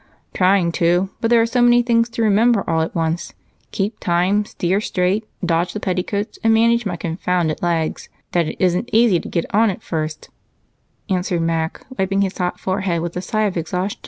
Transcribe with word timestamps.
"Trying 0.33 0.71
to, 0.81 1.11
but 1.21 1.29
there 1.29 1.43
are 1.43 1.45
so 1.45 1.61
many 1.61 1.83
things 1.83 2.09
to 2.09 2.23
remember 2.23 2.67
all 2.67 2.81
at 2.81 2.95
once 2.95 3.33
keep 3.71 3.99
time, 3.99 4.45
steer 4.45 4.81
straight, 4.81 5.27
dodge 5.45 5.73
the 5.73 5.79
petticoats, 5.79 6.39
and 6.43 6.51
manage 6.55 6.87
my 6.87 6.95
confounded 6.95 7.61
legs 7.61 8.09
that 8.31 8.47
it 8.47 8.55
isn't 8.59 8.89
easy 8.91 9.19
to 9.19 9.29
get 9.29 9.45
on 9.53 9.69
at 9.69 9.83
first," 9.83 10.29
answered 11.07 11.43
Mac 11.43 11.85
with 11.99 12.01
a 12.01 12.01
sigh 12.01 12.07
of 12.13 12.13
exhaustion, 12.17 12.19
wiping 12.19 12.21
his 12.21 12.37
hot 12.39 12.59
forehead. 12.59 13.97